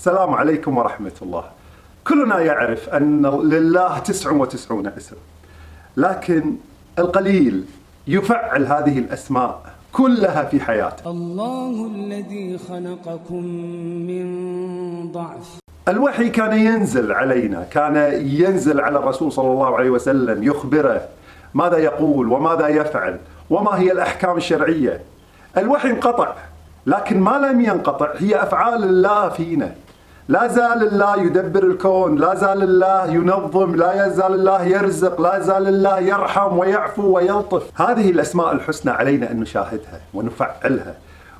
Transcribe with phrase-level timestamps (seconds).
[0.00, 1.44] السلام عليكم ورحمة الله.
[2.06, 5.16] كلنا يعرف أن لله تسع وتسعون اسم
[5.96, 6.56] لكن
[6.98, 7.64] القليل
[8.06, 11.10] يفعل هذه الأسماء كلها في حياته.
[11.10, 13.44] الله الذي خلقكم
[14.08, 15.58] من ضعف.
[15.88, 17.96] الوحي كان ينزل علينا كان
[18.26, 21.08] ينزل على الرسول صلى الله عليه وسلم يخبره
[21.54, 23.18] ماذا يقول وماذا يفعل
[23.50, 25.00] وما هي الأحكام الشرعية.
[25.56, 26.34] الوحي انقطع
[26.86, 29.74] لكن ما لم ينقطع هي أفعال الله فينا
[30.30, 35.68] لا زال الله يدبر الكون لا زال الله ينظم لا يزال الله يرزق لا زال
[35.68, 37.80] الله يرحم ويعفو ويلطف.
[37.80, 40.94] هذه الأسماء الحسنى علينا أن نشاهدها ونفعلها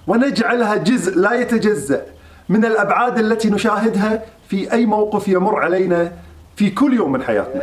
[0.06, 2.02] ونجعلها جزء لا يتجزأ
[2.48, 6.12] من الأبعاد التي نشاهدها في أي موقف يمر علينا
[6.56, 7.62] في كل يوم من حياتنا.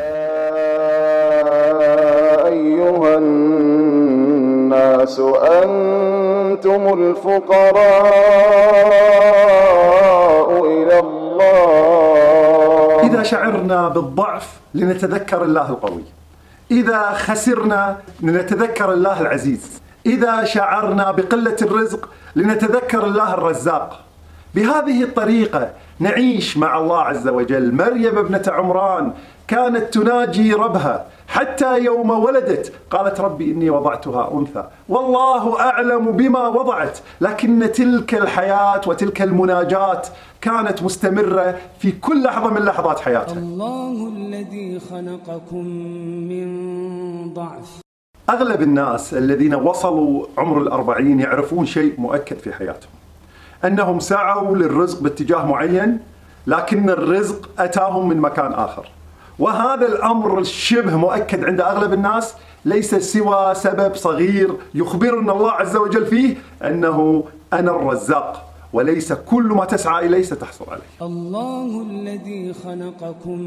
[2.46, 5.20] أيها الناس
[5.64, 8.08] أنتم الفقراء
[10.66, 11.17] إلى الله.
[13.08, 16.04] إذا شعرنا بالضعف لنتذكر الله القوي.
[16.72, 19.82] إذا خسرنا لنتذكر الله العزيز.
[20.06, 24.07] إذا شعرنا بقلة الرزق لنتذكر الله الرزاق.
[24.58, 27.76] بهذه الطريقة نعيش مع الله عز وجل.
[27.76, 29.14] مريم ابنة عمران
[29.48, 32.74] كانت تناجي ربها حتى يوم ولدت.
[32.90, 34.64] قالت ربي إني وضعتها أنثى.
[34.90, 40.08] والله أعلم بما وضعت لكن تلك الحياة وتلك المناجات
[40.42, 43.38] كانت مستمرة في كل لحظة من لحظات حياتها.
[43.38, 45.66] الله الذي خلقكم
[46.32, 46.48] من
[47.34, 47.82] ضعف.
[48.30, 52.97] أغلب الناس الذين وصلوا عمر الأربعين يعرفون شيء مؤكد في حياتهم.
[53.66, 56.00] أنهم سعوا للرزق باتجاه معين
[56.48, 58.90] لكن الرزق أتاهم من مكان آخر.
[59.40, 62.34] وهذا الأمر الشبه مؤكد عند أغلب الناس
[62.66, 69.66] ليس سوى سبب صغير يخبرنا الله عز وجل فيه أنه أنا الرزاق وليس كل ما
[69.66, 70.84] تسعى إليه ستحصل عليه.
[71.02, 73.40] الله الذي خلقكم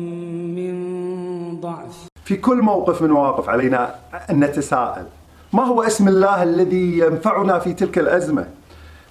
[0.57, 2.07] من ضعف.
[2.25, 3.95] في كل موقف من مواقف علينا
[4.31, 5.05] أن نتساءل.
[5.53, 8.47] ما هو اسم الله الذي ينفعنا في تلك الأزمة؟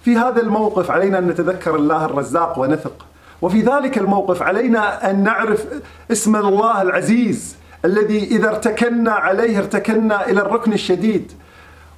[0.02, 3.06] في هذا الموقف علينا أن نتذكر الله الرزاق ونثق
[3.42, 5.66] وفي ذلك الموقف علينا أن نعرف
[6.12, 7.56] اسم الله العزيز
[7.86, 11.32] الذي إذا ارتكنا عليه ارتكنا إلى الركن الشديد.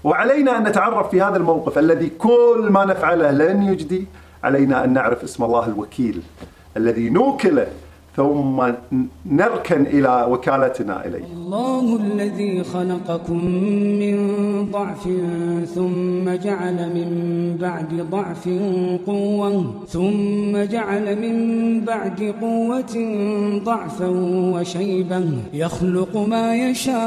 [0.04, 4.08] وعلينا أن نتعرف في هذا الموقف الذي كل ما نفعله لن يجدي.
[4.44, 6.22] علينا أن نعرف اسم الله الوكيل
[6.78, 7.68] الذي نوكله
[8.16, 8.62] ثم
[9.26, 11.26] نركن إلى وكالتنا إليه.
[11.34, 13.46] الله الذي خلقكم
[14.04, 14.16] من
[14.72, 15.04] ضعف
[15.76, 17.10] ثم جعل من
[17.62, 18.50] بعد ضعف
[19.08, 21.36] قوة ثم جعل من
[21.86, 22.96] بعد قوة
[23.64, 24.10] ضعفا
[24.54, 25.22] وشيبا
[25.54, 26.98] يخلق ما يشاء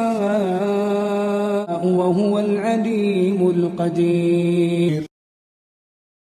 [1.86, 5.13] وهو العليم القدير.